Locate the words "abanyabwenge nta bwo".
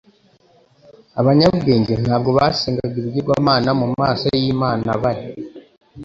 1.19-2.31